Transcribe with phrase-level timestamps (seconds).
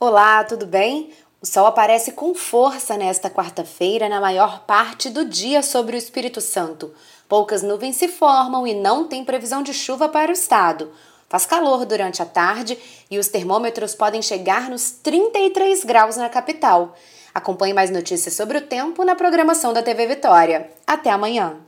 [0.00, 1.10] Olá, tudo bem?
[1.42, 6.40] O sol aparece com força nesta quarta-feira na maior parte do dia sobre o Espírito
[6.40, 6.94] Santo.
[7.28, 10.92] Poucas nuvens se formam e não tem previsão de chuva para o estado.
[11.28, 12.78] Faz calor durante a tarde
[13.10, 16.94] e os termômetros podem chegar nos 33 graus na capital.
[17.34, 20.70] Acompanhe mais notícias sobre o tempo na programação da TV Vitória.
[20.86, 21.67] Até amanhã!